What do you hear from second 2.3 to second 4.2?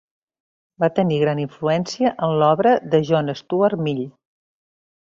l'obra de John Stuart Mill.